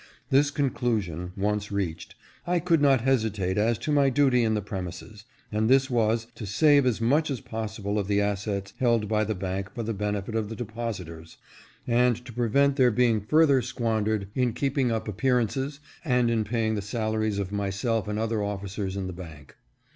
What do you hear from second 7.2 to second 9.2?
as possible of the assets held